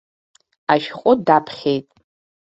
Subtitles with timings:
[0.73, 1.87] Ашәҟәы даԥхьеит.